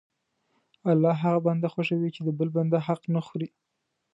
[0.91, 3.49] الله هغه بنده خوښوي چې د بل بنده حق نه خوري.